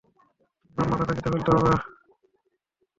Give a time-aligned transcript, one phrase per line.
[0.69, 1.73] এখন মাথাটা কেটে ফেলতে হবে।